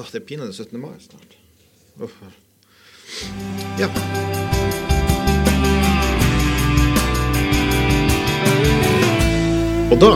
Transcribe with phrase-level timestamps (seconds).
[0.00, 0.80] Åh, det er pinadø 17.
[0.80, 1.34] mai snart.
[2.00, 2.14] Uff.
[3.76, 3.88] Ja.
[9.90, 10.12] Og da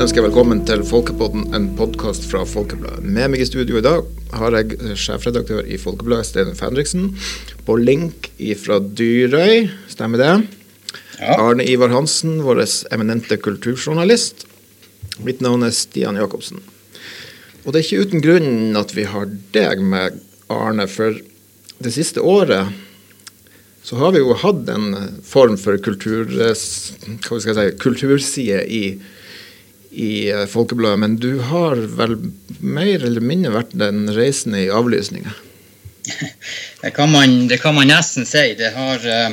[0.00, 3.04] ønsker jeg velkommen til Folkepodden, en podkast fra Folkebladet.
[3.04, 7.10] Med meg i studio i dag har jeg sjefredaktør i Folkebladet, Stein Fendriksen.
[7.68, 8.30] På link
[8.62, 10.30] fra Dyrøy, stemmer det?
[11.18, 11.36] Ja.
[11.42, 14.46] Arne Ivar Hansen, vår eminente kulturjournalist.
[15.28, 16.64] Mitt navn er Stian Jacobsen.
[17.66, 21.16] Og det er ikke uten grunn at vi har deg med, Arne, for
[21.82, 22.70] det siste året
[23.86, 24.94] så har vi jo hatt en
[25.26, 28.80] form for kultur, jeg si, kulturside i,
[29.94, 32.16] i eh, Folkebladet, men du har vel
[32.58, 35.34] mer eller mindre vært den reisende i avlysninga?
[36.82, 38.52] Det kan man, det kan man nesten si.
[38.58, 39.32] Det har, eh,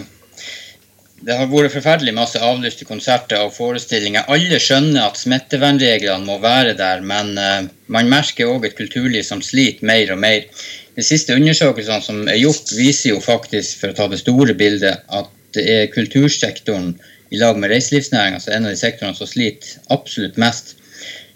[1.23, 4.26] det har vært forferdelig masse avlyste konserter og forestillinger.
[4.31, 9.44] Alle skjønner at smittevernreglene må være der, men eh, man merker òg et kulturliv som
[9.44, 10.44] sliter mer og mer.
[10.98, 15.06] De siste undersøkelsene som er gjort, viser jo faktisk, for å ta det store bildet,
[15.08, 16.94] at det er kultursektoren
[17.34, 20.75] i lag med reiselivsnæringa som er en av de sektorene som sliter absolutt mest.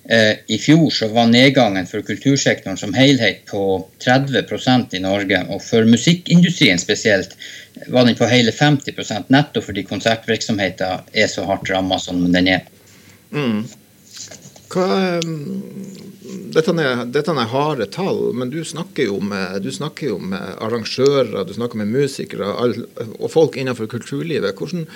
[0.10, 5.60] Eh, I fjor så var nedgangen for kultursektoren som helhet på 30% i Norge, og
[5.64, 7.36] for musikkindustrien spesielt
[7.92, 12.64] var den på hele 50% nettopp fordi konsertvirksomheten er så hardt ramma som den er.
[13.36, 13.66] Mm.
[14.72, 14.88] Hva,
[16.56, 21.44] dette, er, dette er harde tall, men du snakker jo med, snakker jo med arrangører,
[21.44, 22.80] du snakker med musikere all,
[23.20, 24.56] og folk innenfor kulturlivet.
[24.56, 24.88] Hvordan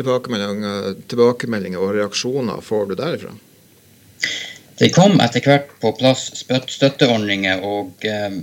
[0.00, 3.38] tilbakemeldinger, tilbakemeldinger og reaksjoner får du derifra?
[4.76, 8.40] Det kom etter hvert på plass støtteordninger, og eh,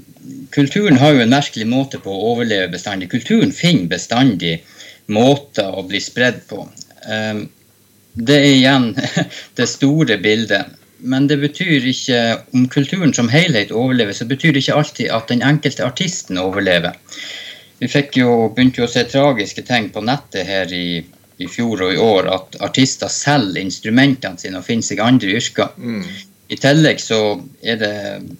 [0.54, 3.12] kulturen har jo en merkelig måte på å overleve bestandig.
[3.12, 4.56] Kulturen finner bestandig
[5.14, 6.66] måter å bli spredd på.
[7.06, 7.44] Eh,
[8.14, 8.90] det er igjen
[9.60, 10.74] det store bildet.
[11.04, 12.20] Men det betyr ikke,
[12.56, 16.96] om kulturen som helhet overlever, så betyr det ikke alltid at den enkelte artisten overlever.
[17.82, 21.04] Vi fikk jo, begynte jo å se tragiske tegn på nettet her i,
[21.44, 25.74] i fjor og i år, at artister selger instrumentene sine og finner seg andre yrker.
[25.78, 26.06] Mm.
[26.54, 27.20] I tillegg så
[27.64, 27.94] er det,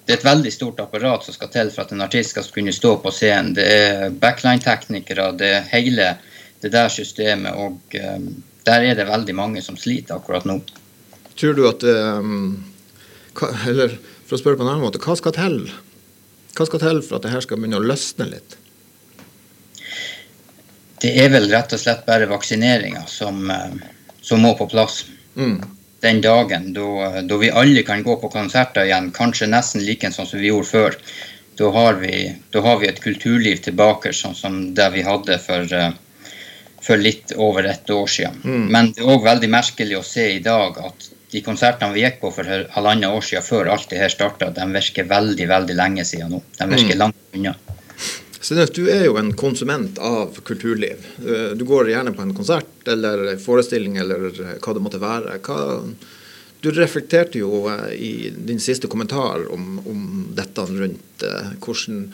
[0.06, 2.74] det er et veldig stort apparat som skal til for at en artist skal kunne
[2.76, 3.56] stå på scenen.
[3.58, 6.10] Det er backline-teknikere, det er hele
[6.64, 7.56] det der systemet.
[7.56, 8.28] og um,
[8.68, 10.60] der er det veldig mange som sliter akkurat nå.
[11.40, 12.64] Tror du at um,
[13.40, 15.58] hva, Eller for å spørre på en annen måte, hva skal til?
[16.54, 18.58] Hva skal til for at det her skal begynne å løsne litt?
[21.04, 23.52] Det er vel rett og slett bare vaksineringa som,
[24.22, 25.04] som, må på plass.
[25.36, 25.58] Mm.
[26.04, 30.30] Den dagen da, da, vi alle kan gå på konserter igjen, kanskje nesten like sånn
[30.30, 30.98] som vi gjorde før.
[31.60, 32.24] Da har vi,
[32.56, 35.68] da har vi et kulturliv tilbake sånn som det vi hadde for
[36.84, 38.40] for litt over et år siden.
[38.44, 38.64] Mm.
[38.72, 42.20] Men det er òg veldig merkelig å se i dag at de konsertene vi gikk
[42.22, 46.06] på for halvannet år siden, før alt det her starta, de virker veldig veldig lenge
[46.06, 46.42] siden nå.
[46.60, 47.00] De virker mm.
[47.00, 47.56] langt unna.
[48.44, 51.06] Steff, du er jo en konsument av kulturliv.
[51.56, 54.26] Du går gjerne på en konsert eller forestilling eller
[54.60, 55.38] hva det måtte være.
[55.46, 55.80] Hva,
[56.60, 57.64] du reflekterte jo
[57.96, 60.04] i din siste kommentar om, om
[60.36, 61.24] dette rundt
[61.64, 62.10] hvordan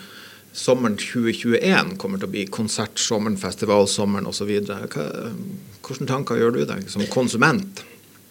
[0.53, 4.53] sommeren 2021 kommer til å bli konsertsommeren, festivalsommeren osv.
[4.53, 7.81] Hvilke tanker gjør du deg som konsument?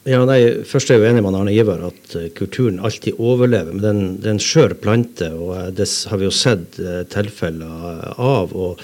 [0.08, 3.74] Ja, nei, Først er jeg jo enig med Arne Ivar at uh, kulturen alltid overlever.
[3.76, 8.54] Men den, er skjør plante, og uh, det har vi jo sett uh, tilfeller av.
[8.56, 8.80] og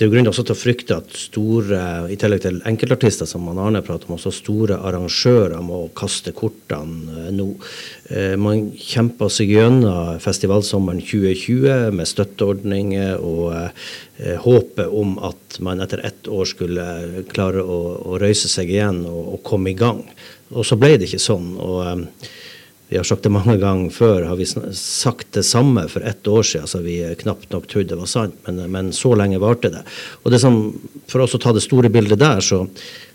[0.00, 1.78] det er jo grunn også til å frykte at store,
[2.08, 7.50] i tillegg til enkeltartister, som Arne prater om, også store arrangører må kaste kortene nå.
[8.40, 16.00] Man kjemper seg gjennom festivalsommeren 2020 med støtteordninger og eh, håpet om at man etter
[16.08, 16.88] ett år skulle
[17.28, 20.00] klare å, å røyse seg igjen og, og, komme i gang.
[20.56, 21.52] Og så ble det ikke sånn.
[21.60, 22.08] og
[22.90, 26.42] vi har sagt det mange ganger før, har vi sagt det samme for ett år
[26.42, 29.84] siden, så vi knapt nok trodde det var sant, men, men så lenge varte det.
[30.24, 30.58] Og det som,
[31.10, 32.64] For oss å ta det store bildet der, så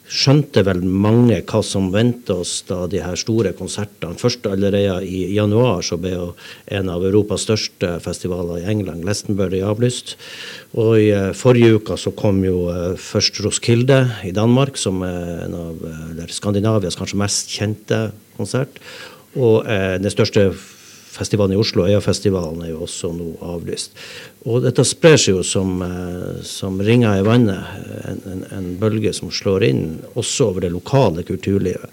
[0.06, 4.18] skjønte vel mange hva som ventet oss da de her store konsertene.
[4.20, 6.28] Først allerede i januar så ble jo
[6.78, 10.14] en av Europas største festivaler i England, Glastonbury, avlyst.
[10.78, 15.48] Og i eh, forrige uke så kom jo eh, først Roskilde i Danmark, som er
[15.48, 18.06] en av eller Skandinavias kanskje mest kjente
[18.38, 18.80] konsert.
[19.36, 20.50] Og eh, den største
[21.16, 23.96] festivalen i Oslo, Øyafestivalen, er jo også nå avlyst.
[24.46, 29.14] Og dette sprer seg jo som, eh, som ringer i vannet, en, en, en, bølge
[29.16, 29.84] som slår inn
[30.14, 31.90] også over det lokale kulturlivet.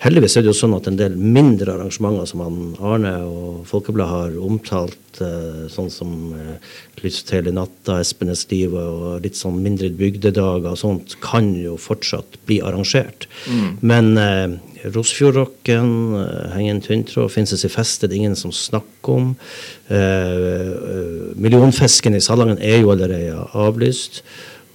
[0.00, 4.38] Heldigvis er det jo sånn at en del mindre arrangementer som Arne og Folkebladet har
[4.40, 6.70] omtalt, eh, sånn som eh,
[7.00, 12.60] i natta, Espenes liv og litt sånn mindre bygdedager og sånt, kan jo fortsatt bli
[12.64, 13.28] arrangert.
[13.48, 13.68] Mm.
[13.80, 17.32] Men Rosfjordrocken Hengen henger en tynntråd.
[17.32, 19.34] Finnes i festet, det ingen som snakker om.
[19.88, 24.22] Eh, millionfisken i Salangen er jo allerede avlyst.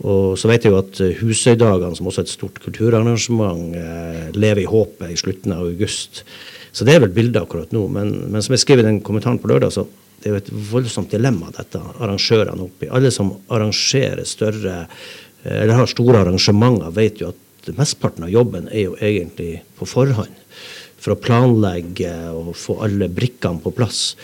[0.06, 3.78] Og så vet jeg jo at Husøydagene, som også er et stort kulturarrangement,
[4.36, 6.26] lever i håpet i slutten av august.
[6.76, 7.86] Så det er vel bildet akkurat nå.
[7.88, 9.86] Men, men som jeg skrev i den kommentaren på lørdag, så
[10.20, 12.90] det er jo et voldsomt dilemma, dette arrangørene oppi.
[12.92, 14.84] Alle som arrangerer større,
[15.46, 17.40] eller har store arrangementer, vet jo at
[17.74, 20.42] mesteparten av jobben er jo egentlig på forhånd.
[21.02, 24.16] For å planlegge og få alle brikkene på plass.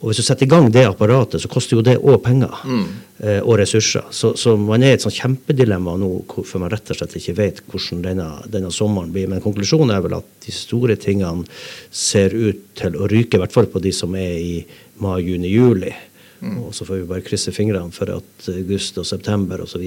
[0.00, 2.82] Og hvis du setter i gang det apparatet, så koster jo det òg penger mm.
[3.24, 4.04] eh, og ressurser.
[4.12, 7.36] Så, så, man er i et sånt kjempedilemma nå for man rett og slett ikke
[7.38, 9.30] vet hvordan denne, denne, sommeren blir.
[9.32, 11.46] Men konklusjonen er vel at de store tingene
[11.88, 14.52] ser ut til å ryke, i hvert fall på de som er i
[15.00, 15.94] mai, juni, juli.
[16.42, 16.58] Mm.
[16.66, 19.86] Og så får vi bare krysse fingrene for at august og september osv.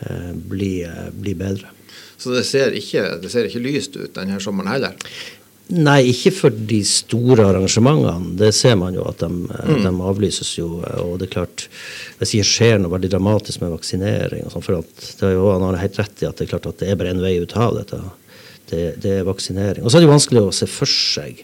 [0.00, 1.66] Eh, blir, eh, bedre.
[2.16, 4.94] Så det ser ikke, det ser ikke lyst ut denne sommeren heller?
[5.68, 8.36] Nei, ikke for de store arrangementene.
[8.38, 9.82] Det ser man jo at de, mm.
[9.84, 10.68] de avlyses jo.
[11.02, 11.66] Og det er klart,
[12.20, 15.66] hvis det skjer noe veldig dramatisk med vaksinering og sånn, for det er jo, Han
[15.66, 17.56] har helt rett i at det er klart at det er bare en vei ut
[17.58, 18.00] av dette.
[18.70, 19.84] Det, det er vaksinering.
[19.84, 21.42] Og så er det jo vanskelig å se for seg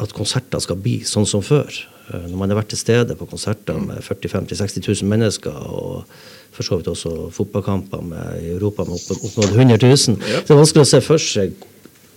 [0.00, 1.68] at konserter skal bli sånn som før.
[2.10, 5.54] Når man har vært til stede på konserter med 40 50 60 000 mennesker.
[5.54, 6.08] og
[6.60, 10.16] for så vidt også fotballkamper med, i Europa med opp, oppnådd mot 100 000.
[10.28, 10.42] Ja.
[10.44, 11.54] Det er vanskelig å se for seg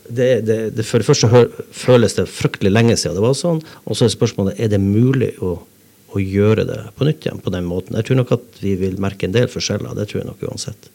[0.04, 1.30] det, det, det, For det første
[1.72, 3.62] føles det fryktelig lenge siden det var sånn.
[3.88, 5.56] Og så er spørsmålet er det mulig å,
[6.12, 7.95] å, gjøre det på nytt igjen på den måten.
[7.95, 9.95] Jeg tror nok at vi vil merke en del forskjeller.
[9.95, 10.92] Det tror jeg nok uansett.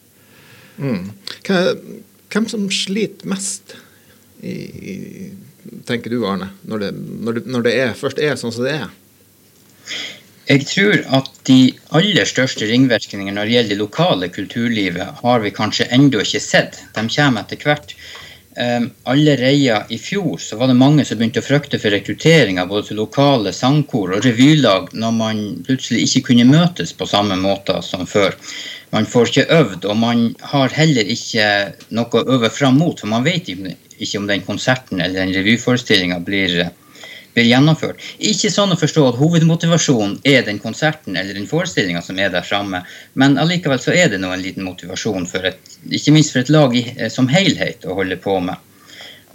[0.77, 1.09] Mm.
[2.29, 3.73] Hvem som sliter mest,
[4.45, 4.93] i, i,
[5.89, 6.93] tenker du Arne, når det,
[7.25, 8.93] når, når det er, først er sånn som det er?
[10.49, 11.59] Jeg tror at de
[11.93, 16.79] aller største ringvirkningene når det gjelder det lokale kulturlivet, har vi kanskje ennå ikke sett.
[16.95, 17.93] De kommer etter hvert.
[18.57, 22.89] Um, allerede i fjor så var det mange som begynte å frykte for rekrutteringa både
[22.89, 28.09] til lokale sangkor og revylag når man plutselig ikke kunne møtes på samme måte som
[28.09, 28.33] før.
[28.89, 31.45] Man får ikke øvd, og man har heller ikke
[31.93, 36.17] noe å øve fram mot, for man vet ikke om den konserten eller den revyforestillinga
[36.25, 36.63] blir
[37.33, 38.01] blir gjennomført.
[38.19, 42.45] Ikke sånn å forstå at hovedmotivasjonen er den konserten eller den forestillinga som er der
[42.45, 42.83] framme,
[43.13, 46.75] men allikevel så er det nå en liten motivasjon, et, ikke minst for et lag
[46.75, 48.57] i, eh, som helhet, å holde på med.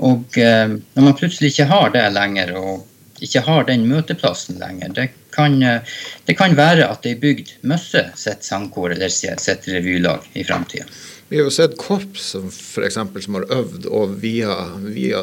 [0.02, 4.94] Og eh, når man plutselig ikke har det lenger, og ikke har den møteplassen lenger,
[4.96, 5.96] det kan, eh,
[6.26, 10.88] det kan være at ei bygd mister sitt sangkor eller sitt revylag i framtida.
[11.28, 13.86] Vi har jo sett korps som, for eksempel, som har øvd
[14.20, 15.22] via, via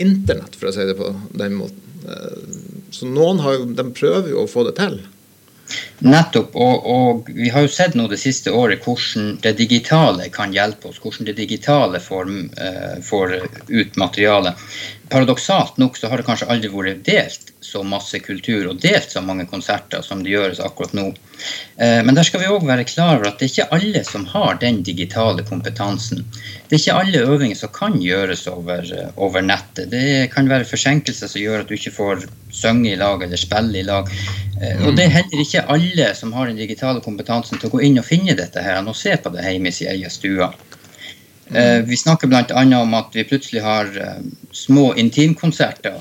[0.00, 1.91] internett, for å si det på den måten.
[2.04, 2.38] Eh,
[2.90, 5.00] så noen har de prøver jo å få det til.
[6.02, 6.56] Nettopp.
[6.58, 10.90] Og, og, vi har jo sett nå det siste året hvordan det digitale kan hjelpe
[10.90, 10.98] oss.
[11.00, 13.36] Hvordan det digitale får, uh, får
[13.70, 14.52] ut materiale.
[15.12, 19.22] Paradoksalt nok så har det kanskje aldri vært delt så masse kultur og delt så
[19.24, 21.10] mange konserter som det gjøres akkurat nå.
[21.78, 24.24] Uh, men der skal vi òg være klar over at det er ikke alle som
[24.32, 26.24] har den digitale kompetansen.
[26.68, 29.92] Det er ikke alle øvinger som kan gjøres over, uh, over nettet.
[29.92, 33.80] Det kan være forsinkelser som gjør at du ikke får synge i lag eller spille
[33.80, 34.10] i lag.
[34.86, 37.98] Og det er heller ikke alle som har den digitale kompetansen til å gå inn
[37.98, 40.52] og finne dette her og se på det hjemme i sin egen stue.
[41.52, 41.86] Mm.
[41.86, 42.62] Vi snakker bl.a.
[42.80, 44.20] om at vi plutselig har eh,
[44.52, 45.98] små intimkonserter.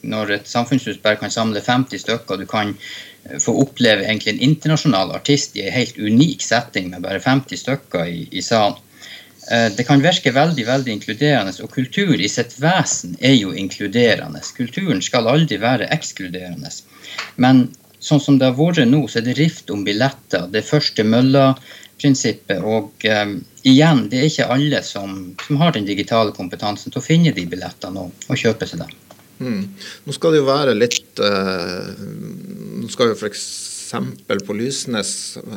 [0.00, 4.46] Når et samfunnshus bare kan samle 50 stykker, du kan eh, få oppleve egentlig en
[4.48, 8.80] internasjonal artist i en helt unik setting med bare 50 stykker i, i salen.
[9.42, 14.38] Det kan virke veldig veldig inkluderende, og kultur i sitt vesen er jo inkluderende.
[14.54, 16.70] Kulturen skal aldri være ekskluderende.
[17.42, 17.64] Men
[17.98, 20.46] sånn som det har vært nå, så er det rift om billetter.
[20.46, 22.62] Det første mølla-prinsippet.
[22.62, 23.06] Og
[23.68, 27.44] igjen, det er ikke alle som, som, har den digitale kompetansen til å finne de
[27.48, 28.94] billettene og, og kjøpe seg dem.
[29.42, 29.62] Mm.
[30.06, 31.88] Nå skal det jo være litt uh,
[32.78, 33.40] Nå skal jo f.eks.
[34.46, 35.10] på Lysnes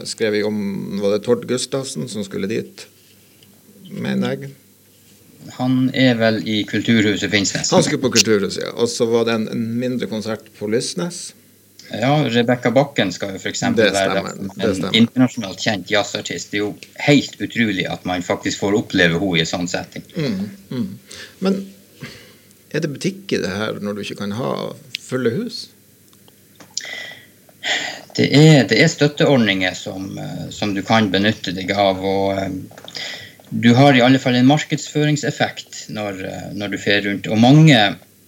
[0.10, 0.58] skrev vi om
[1.04, 2.88] Var det Tord Gustavsen som skulle dit,
[3.92, 4.56] mener jeg?
[5.60, 7.70] Han er vel i Kulturhuset Finnsnes.
[7.76, 8.72] Han skulle på Kulturhuset, ja.
[8.82, 11.36] Og så var det en, en mindre konsert på Lysnes.
[11.92, 13.62] Ja, Rebekka Bakken skal jo f.eks.
[13.78, 16.52] være en internasjonalt kjent jazzartist.
[16.52, 16.72] Det er jo
[17.06, 20.06] helt utrolig at man faktisk får oppleve henne i en sånn setting.
[20.16, 20.88] Mm, mm.
[21.46, 21.62] Men
[22.74, 24.52] er det butikk i det her når du ikke kan ha
[25.00, 25.68] fulle hus?
[28.16, 30.10] Det er, det er støtteordninger som,
[30.54, 32.02] som, du kan benytte deg av.
[32.02, 32.50] og eh,
[33.50, 36.22] Du har i alle fall en markedsføringseffekt når,
[36.58, 37.30] når du fer rundt.
[37.30, 37.80] Og mange,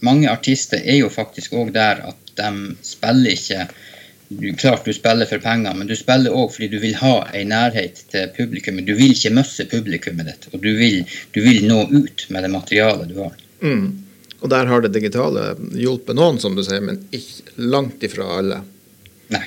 [0.05, 2.49] mange artister er jo faktisk òg der at de
[2.85, 3.67] spiller ikke
[4.29, 7.51] du, klart du spiller for penger, men du spiller òg fordi du vil ha en
[7.53, 8.87] nærhet til publikummet.
[8.87, 11.03] Du vil ikke møsse publikummet ditt, og du vil,
[11.35, 13.37] du vil, nå ut med det materialet du har.
[13.63, 13.85] Mm.
[14.41, 18.59] Og der har det digitale hjulpet noen, som du sier, men ikke langt ifra alle.
[19.33, 19.45] Nei.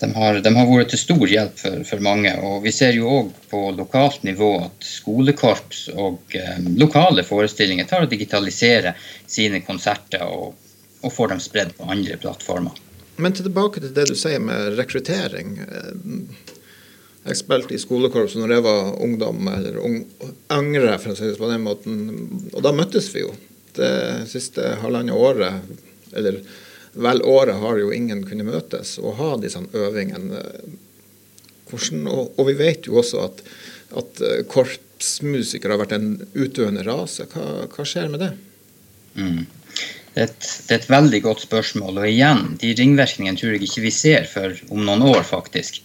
[0.00, 2.32] De har, de har vært til stor hjelp for, for, mange.
[2.42, 8.08] Og vi ser jo òg på lokalt nivå at skolekorps og eh, lokale forestillinger tar
[8.08, 8.98] og digitaliserer
[9.30, 10.56] sine konserter og,
[11.04, 12.80] og får dem spredd på andre plattformer.
[13.16, 15.54] Men tilbake til det du sier med rekruttering.
[17.24, 20.00] Jeg spilte i skolekorpset når jeg var ungdom, eller ung,
[20.52, 22.00] yngre, for å si det på den måten.
[22.52, 23.30] Og da møttes vi jo.
[23.74, 23.92] Det
[24.30, 25.62] siste halvannet året,
[26.14, 26.42] eller
[26.94, 30.42] vel året, har jo ingen kunnet møtes og ha disse øvingene.
[31.70, 33.40] Hvordan, og, og, vi vet jo også at,
[33.98, 37.26] at eh, korpsmusikere har vært en utdøende rase.
[37.32, 38.30] Hva, hva skjer med det?
[39.16, 39.46] Mm.
[40.14, 41.98] Det er, et, det er, et, veldig godt spørsmål.
[41.98, 45.82] Og igjen, de ringvirkningene tror jeg ikke vi ser før om noen år, faktisk.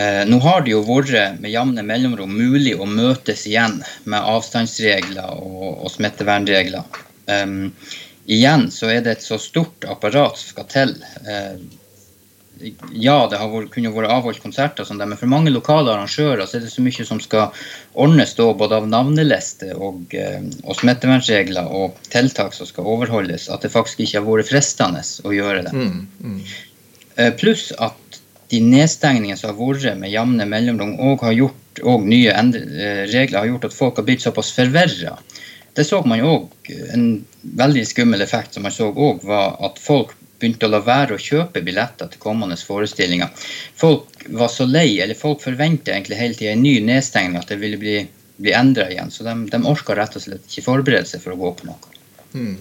[0.00, 3.76] Eh, nå har det jo vært med jevne mellomrom mulig å møtes igjen
[4.10, 6.98] med avstandsregler og, og smittevernregler.
[7.28, 7.70] Um,
[8.26, 10.96] igjen så er det et så stort apparat som skal til.
[11.28, 11.60] Eh,
[12.92, 16.46] ja, det har vært, kunne vært avholdt konserter, sånn der, men for mange lokale arrangører
[16.46, 17.64] så er det så mye som skal
[18.00, 23.66] ordnes da, både av navneliste og, eh, og smittevernregler og tiltak som skal overholdes, at
[23.66, 25.74] det faktisk ikke har vært fristende å gjøre det.
[25.74, 26.40] Mm, mm.
[27.16, 28.20] Eh, pluss at
[28.52, 33.40] de nedstengningene som har vært med jevne mellomrom, og har gjort, og nye eh, regler
[33.40, 35.18] har gjort at folk har blitt såpass forverra.
[35.74, 36.52] Det så man òg.
[36.94, 37.24] En
[37.58, 41.22] veldig skummel effekt som man så òg, var at folk begynte å la være å
[41.22, 43.32] kjøpe billetter til kommende forestillinger.
[43.80, 47.58] Folk var så lei, eller folk forventa egentlig hele tida en ny nedstengning, at det
[47.62, 47.98] ville bli,
[48.36, 49.12] bli endra igjen.
[49.14, 51.94] Så de, de orka rett og slett ikke forberede seg for å gå på noe.
[52.34, 52.54] Mm.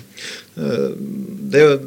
[0.54, 1.78] Det er jo,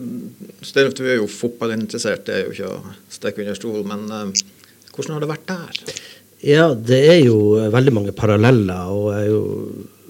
[0.66, 4.46] Steinulf, du er jo fotballinteressert, det er jo ikke å stikke under stol, men uh,
[4.96, 6.00] hvordan har det vært der?
[6.46, 7.38] Ja, det er jo
[7.72, 8.90] veldig mange paralleller.
[8.90, 9.40] og jo,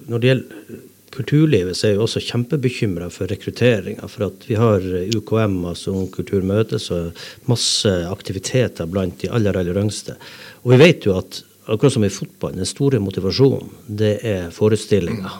[0.09, 0.81] Når det gjelder
[1.15, 4.07] kulturlivet er jo også kjempebekymra for rekrutteringa.
[4.11, 4.83] For at vi har
[5.15, 7.15] UKM, altså Ung Kultur Møtes, og
[7.49, 10.17] masse aktiviteter blant de aller, aller yngste.
[10.63, 15.31] Og vi vet jo at akkurat som i fotball, den store motivasjonen, det er forestillinga.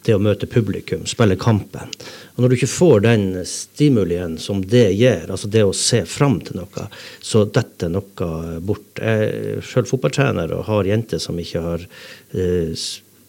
[0.00, 1.90] Det å møte publikum, spille kampen.
[2.32, 6.38] Og når du ikke får den stimulien som det gir, altså det å se fram
[6.44, 6.86] til noe,
[7.20, 8.96] så detter noe bort.
[8.96, 11.84] Jeg er sjøl fotballtrener og har jenter som ikke har
[12.32, 12.72] eh,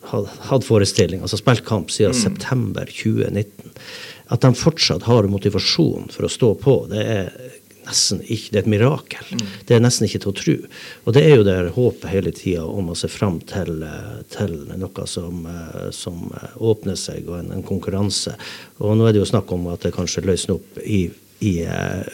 [0.02, 2.22] hatt forestilling, altså spilt kamp siden mm.
[2.22, 3.72] september 2019.
[4.32, 7.34] At de fortsatt har motivasjon for å stå på, det er
[7.82, 9.32] nesten ikke, det er et mirakel.
[9.36, 9.48] Mm.
[9.68, 10.56] Det er nesten ikke til å tro.
[11.06, 13.84] Og det er jo der håpet hele tida om å se fram til,
[14.34, 15.48] til noe som,
[15.96, 16.28] som,
[16.58, 18.36] åpner seg, og en, en, konkurranse.
[18.80, 21.04] Og nå er det jo snakk om at det kanskje løsner opp i,
[21.42, 21.56] i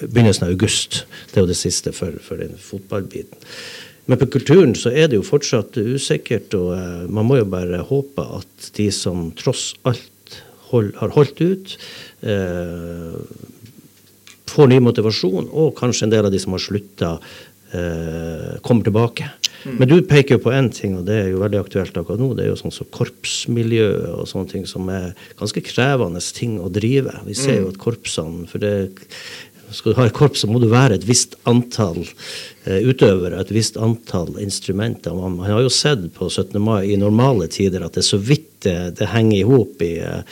[0.06, 1.04] begynnelsen av august.
[1.30, 3.46] Det er jo det siste for, for den fotballbiten.
[4.08, 7.84] Men på kulturen så er det jo fortsatt usikkert, og uh, man må jo bare
[7.90, 10.14] håpe at de som tross alt
[10.72, 11.76] hold, har holdt ut,
[12.22, 13.18] eh,
[14.48, 17.20] får ny motivasjon, og kanskje en del av de som har slutta,
[17.74, 19.30] eh, kommer tilbake.
[19.66, 19.78] Mm.
[19.80, 22.36] Men du peker jo på én ting, og det er jo veldig aktuelt akkurat nå.
[22.36, 26.72] Det er jo sånn som korpsmiljø og sånne ting som er ganske krevende ting å
[26.72, 27.12] drive.
[27.26, 27.74] Vi ser jo mm.
[27.74, 28.74] at korpsene For det
[29.72, 33.52] skal du ha et korps, så må du være et visst antall eh, utøvere, et
[33.52, 35.16] visst antall instrumenter.
[35.16, 36.56] Man, man, har jo sett på 17.
[36.64, 39.92] mai i normale tider at det er så vidt det, det henger i hop i
[40.02, 40.24] uh,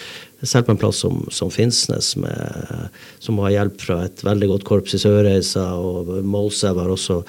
[0.46, 2.90] selv på en plass som, som Finnsnes, med,
[3.24, 7.22] som har hjelp fra et veldig godt korps i Sørreisa, og Målselv har også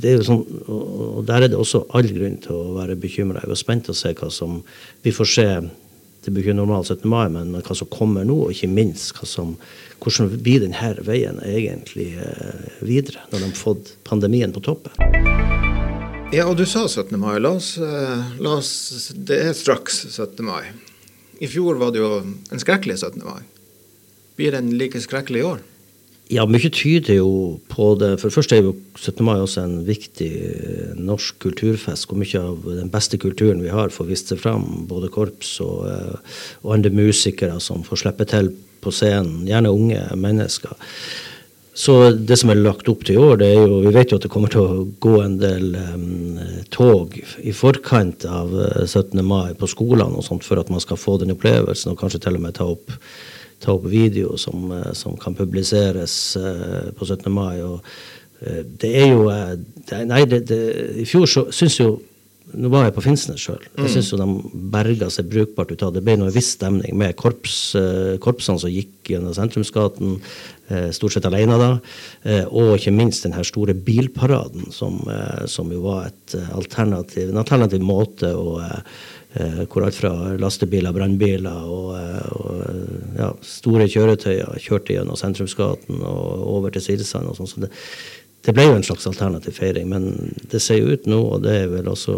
[0.00, 3.42] det er jo sånn, og Der er det også all grunn til å være bekymra.
[3.44, 4.60] Jeg er spent å se hva som
[5.04, 5.48] vi får se.
[6.20, 7.06] Det blir ikke normal 17.
[7.08, 9.54] mai, men hva som kommer nå, og ikke minst hva som
[10.00, 14.92] hvordan blir denne veien egentlig eh, videre, når de har fått pandemien på toppen?
[16.30, 17.16] Ja, og du sa 17.
[17.18, 17.40] mai.
[17.42, 20.44] La oss, eh, la oss, Det er straks 17.
[20.46, 20.70] mai.
[21.40, 23.24] I fjor var det jo en skrekkelig 17.
[23.24, 23.42] mai.
[24.36, 25.64] Blir den like skrekkelig i år?
[26.30, 27.30] Ja, mye tyder jo
[27.72, 28.12] på det.
[28.20, 29.24] For det første er jo 17.
[29.26, 33.90] mai også en viktig eh, norsk kulturfest, hvor mye av den beste kulturen vi har,
[33.90, 34.86] får vist seg fram.
[34.90, 35.88] Både korps og,
[36.62, 40.78] og andre musikere som får slippe til på scenen, gjerne unge mennesker.
[41.80, 44.18] Så det som er lagt opp til i år, det er jo Vi vet jo
[44.18, 46.40] at det kommer til å gå en del um,
[46.74, 48.50] tog i forkant av
[48.84, 49.18] 17.
[49.18, 52.24] Eh, mai på skolene og sånt for at man skal få den opplevelsen, og kanskje
[52.26, 52.92] til og med ta opp,
[53.60, 57.32] ta opp video som, uh, som, kan publiseres uh, på 17.
[57.32, 57.62] mai.
[57.62, 57.80] og
[58.40, 59.28] uh, det er jo
[59.90, 60.60] Nei, det, det,
[61.02, 61.96] i fjor så syns jo
[62.54, 63.60] Nå var jeg på Finnsnes sjøl.
[63.76, 63.90] Jeg Mm.
[63.94, 64.26] syns de
[64.70, 66.02] berga seg brukbart ut av det.
[66.04, 70.20] Ble noe viss stemning med korps, eh, korpsene som gikk gjennom sentrumsgaten,
[70.70, 71.80] eh, stort sett alene da.
[72.24, 75.00] eh, Og ikke minst den her store bilparaden, som,
[75.46, 76.10] som jo var
[76.54, 78.60] alternativ, en alternativ måte å
[79.70, 81.94] hvor alt fra lastebiler, brannbiler og,
[82.34, 87.46] og ja, store kjøretøyer kjørte gjennom sentrumsgaten og over til Silsand og sånn.
[87.46, 87.70] Så det,
[88.46, 91.56] det ble jo en slags alternativ feiring, men det ser jo ut nå, og det
[91.62, 92.16] er vel også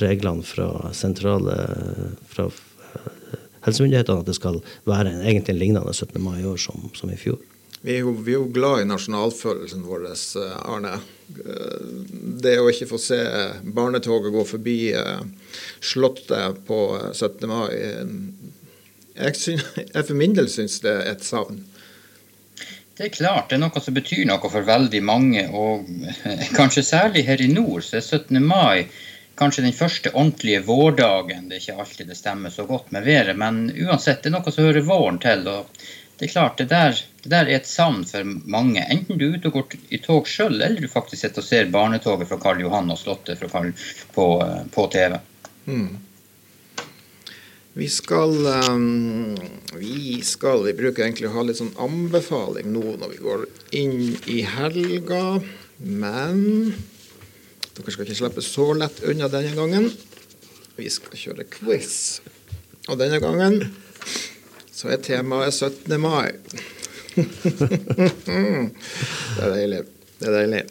[0.00, 1.56] reglene fra sentrale
[2.32, 6.18] fra eh, helsemyndighetene, at det skal være en, egentlig en lignende 17.
[6.22, 7.38] mai i år som, som i fjor.
[7.82, 10.94] Vi er, jo, vi er jo glad i nasjonalfølelsen vår, eh, Arne.
[11.32, 11.88] Eh,
[12.42, 13.18] Det å ikke få se
[13.62, 14.76] barnetoget gå forbi
[15.80, 17.48] Slottet på eh, 17.
[17.50, 17.72] mai
[19.16, 21.64] Jeg, synes, jeg for min del syns det er et savn.
[22.96, 25.88] Det er klart, det er noe som betyr noe for veldig mange, og
[26.58, 27.86] kanskje særlig her i nord.
[27.86, 28.42] Så er 17.
[28.44, 28.88] mai
[29.40, 31.48] kanskje den første ordentlige vårdagen.
[31.48, 34.52] Det er ikke alltid det stemmer så godt med været, men uansett, det er noe
[34.52, 35.48] som hører våren til.
[35.48, 35.82] og
[36.18, 38.84] det er klart, det der, det der er et savn for mange.
[38.94, 41.72] Enten du er ute og går i tog sjøl, eller du faktisk sitter og ser
[41.72, 45.16] barnetoget fra Karl Johan og Slottet på, eh, på TV.
[45.66, 45.96] Mm.
[47.74, 49.36] Vi skal, um,
[49.74, 53.46] vi skal Vi bruker egentlig å ha litt sånn anbefaling nå når vi går
[53.80, 55.40] inn i helga,
[55.80, 56.74] men
[57.72, 59.88] dere skal ikke slippe så lett unna denne gangen.
[60.76, 62.20] Vi skal kjøre quiz.
[62.92, 63.62] Og denne gangen
[64.68, 65.96] så er temaet 17.
[66.02, 66.28] mai.
[67.16, 67.24] det
[69.40, 69.84] er deilig.
[70.20, 70.64] Det er deilig.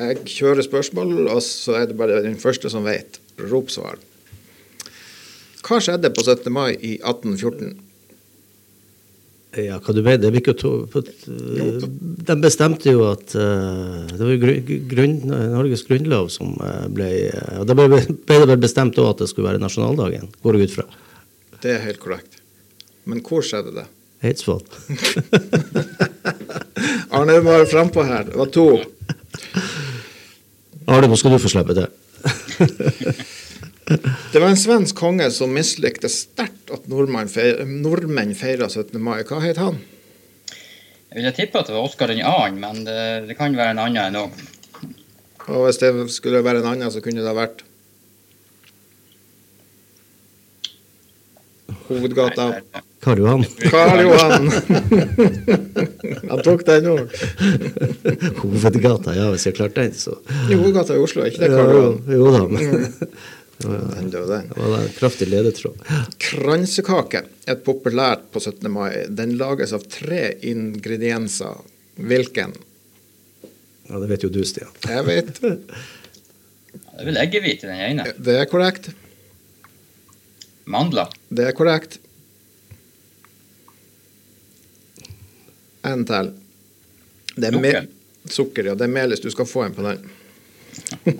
[0.00, 3.20] Jeg kjører spørsmål, og så er det bare den første som vet.
[3.50, 4.00] Rop svar.
[5.66, 6.50] Hva skjedde på 17.
[6.52, 7.78] mai i 1814?
[9.58, 10.34] Ja, hva du mener?
[10.38, 14.36] Ikke to, de bestemte jo at eh, Det var
[14.92, 17.98] grunn, Norges grunnlov som eh, ble eh, Og da ble,
[18.28, 20.86] ble det bestemt òg at det skulle være nasjonaldagen, går jeg ut fra.
[21.64, 22.38] Det er helt korrekt.
[23.10, 23.88] Men hvor skjedde det?
[24.22, 24.62] Eidsvoll.
[27.16, 28.30] Arne må være frampå her.
[28.30, 28.68] Det var to.
[30.86, 31.90] Arne, nå skal du få slippe til.
[33.90, 39.00] Det var en svensk konge som mislikte sterkt at nordmenn feir, nordmenn feira 17.
[39.02, 39.24] mai.
[39.26, 39.80] Hva het han?
[41.10, 42.20] Jeg ville tippe at det var Oskar 2.,
[42.60, 44.44] men det, det kan være en annen enn òg.
[45.50, 47.64] Og hvis det skulle være en annen, så kunne det ha vært
[51.90, 52.44] Hovedgata.
[53.02, 53.42] Karl Johan.
[53.72, 54.44] Karl Johan!
[56.30, 56.94] Han tok den nå.
[58.44, 60.14] Hovedgata, ja, hvis jeg klarte den, så
[60.52, 61.98] Hovedgata i Oslo, er ikke det Karl Johan?
[62.14, 62.62] Jo da, men
[63.60, 64.40] Den døde.
[64.48, 65.82] det var en kraftig ledetråd.
[66.22, 68.70] Kransekake er populært på 17.
[68.72, 69.04] mai.
[69.08, 71.60] Den lages av tre ingredienser.
[72.00, 72.54] Hvilken?
[73.90, 74.70] Ja, det vet jo du, Stian.
[74.86, 75.40] Jeg vet.
[76.70, 78.04] Det er vel eggehvite, den ene.
[78.20, 78.90] Det er korrekt.
[80.70, 81.08] Mandler.
[81.32, 81.96] Det er korrekt.
[85.88, 86.30] En til.
[87.34, 87.88] Det er Sukker.
[88.30, 88.74] Sukker, ja.
[88.76, 89.22] Det er melis.
[89.24, 90.04] Du skal få en på den.
[91.04, 91.12] Er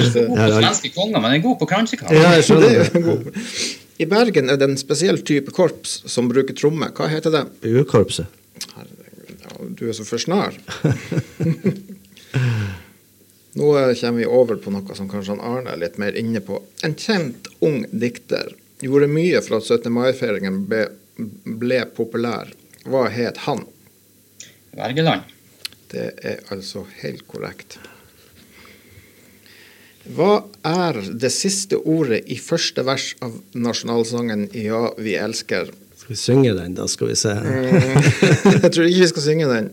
[0.00, 2.14] ikke god på svenske konger, men er god på kransekake.
[2.14, 2.30] Ja.
[4.00, 6.88] I Bergen er det en spesiell type korps som bruker tromme.
[6.96, 7.44] Hva heter det?
[7.64, 8.26] Buekorpset.
[9.76, 10.56] Du er så for snar.
[13.58, 16.62] Nå kommer vi over på noe som kanskje han Arne er litt mer inne på.
[16.86, 19.90] En kjent ung dikter gjorde mye for at 17.
[19.92, 20.86] mai-feiringen ble,
[21.44, 22.52] ble populær.
[22.86, 23.66] Hva het han?
[24.78, 25.26] Wergeland.
[25.90, 27.78] Det er altså helt korrekt.
[30.10, 35.72] Hva er det siste ordet i første vers av nasjonalsangen 'Ja, vi elsker'?
[35.96, 37.34] Skal vi synge den, da skal vi se.
[38.62, 39.68] Jeg tror ikke vi skal synge den.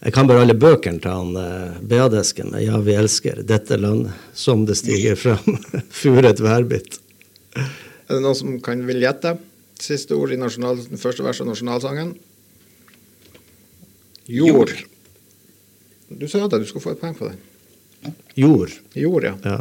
[0.00, 4.12] Jeg kan bare alle bøkene til han eh, Beadesken med 'Ja, vi elsker dette landet
[4.34, 5.60] som det stiger fram'.
[6.00, 6.98] Furet værbitt.
[7.56, 9.36] Er det noen som kan vil gjette?
[9.80, 12.16] Siste ord i første vers av nasjonalsangen?
[14.30, 14.70] Jord.
[16.08, 17.38] Du sa det, du skal få et poeng på den.
[18.38, 18.70] Jord.
[18.94, 19.34] Jord, ja.
[19.44, 19.60] Ja.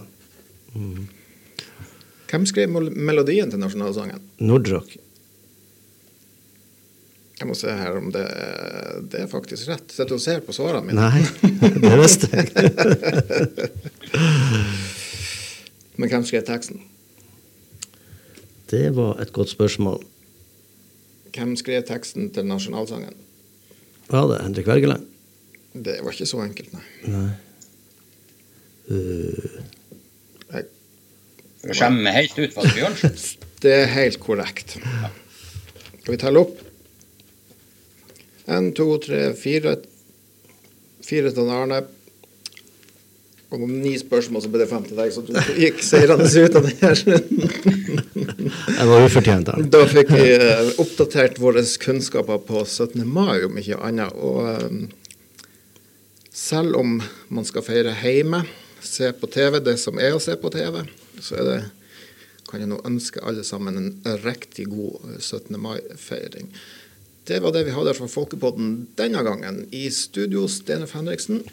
[2.29, 4.19] Hvem skrev melodien til nasjonalsangen?
[4.45, 4.97] Nordrock.
[7.39, 8.25] Jeg må se her om det,
[9.11, 9.91] det er faktisk rett.
[9.95, 10.99] Sitter og ser på svarene mine?
[10.99, 11.21] Nei,
[11.85, 12.45] det visste jeg.
[15.99, 16.77] Men hvem skrev teksten?
[18.69, 19.99] Det var et godt spørsmål.
[21.33, 23.13] Hvem skrev teksten til nasjonalsangen?
[24.09, 25.05] Var det Henrik Wergeland?
[25.73, 26.85] Det var ikke så enkelt, nei.
[27.13, 27.27] Nei.
[28.89, 29.59] Uh,
[30.49, 30.65] Jeg,
[31.75, 33.19] For å helt ut, det Bjørnsen?
[33.63, 34.79] det er helt korrekt.
[35.99, 36.57] Skal vi telle opp?
[38.49, 39.75] En, to, tre, fire.
[41.05, 41.83] Fire til Arne.
[43.49, 46.57] Og om ni spørsmål, så ble det fem til deg, så du gikk seirende ut
[46.57, 47.78] av denne runden.
[48.79, 49.45] Det var ufortjent.
[49.45, 49.57] da.
[49.59, 53.03] Da fikk vi eh, oppdatert våre kunnskaper på 17.
[53.03, 54.15] mai, om ikke annet.
[54.15, 55.49] Og eh,
[56.31, 56.93] selv om
[57.27, 58.45] man skal feire hjemme,
[58.79, 60.79] se på TV, det som er å se på TV,
[61.19, 61.59] så det
[62.47, 65.59] kan jeg nå ønske alle sammen en riktig god eh, 17.
[65.59, 66.47] mai-feiring.
[67.27, 69.65] Det var det vi hadde fra Folkepodden denne gangen.
[69.75, 71.43] I studio Stenef Henriksen.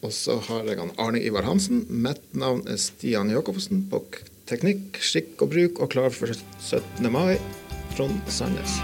[0.00, 1.84] Og så har jeg Arne Ivar Hansen.
[1.92, 4.06] Mitt navn er Stian Jacobsen på
[4.48, 7.12] teknikk, skikk og bruk, og klar for 17.
[7.12, 7.38] mai.
[7.96, 8.80] Trond Sandnes.